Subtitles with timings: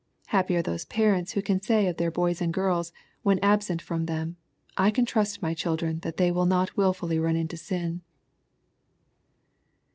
[0.29, 4.07] Happy are those parents who can say of their boys and girls, when absent from
[4.07, 4.35] them,"
[4.75, 8.01] I can trust my children that they will not wilfully run into sin."